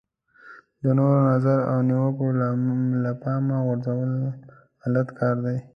[0.81, 2.27] د نورو نظر او نیوکه
[3.03, 4.11] له پامه غورځول
[4.81, 5.57] غلط کار دی.